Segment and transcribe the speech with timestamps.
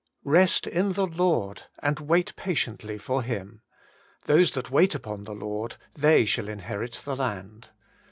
[0.25, 3.61] 'Beat in the Lord, and wait patiently for Him.
[4.25, 7.67] Those that wait upon th* Lord, thej shall inherit the land.'